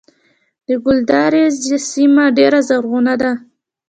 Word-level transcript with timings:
د 0.67 0.69
ګلدرې 0.83 1.43
سیمه 1.91 2.25
ډیره 2.37 2.59
زرغونه 2.69 3.13
ده 3.21 3.31